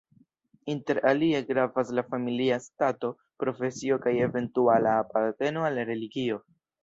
[0.73, 3.11] Inter alie gravas la familia stato,
[3.43, 6.41] profesio kaj eventuala aparteno al religio.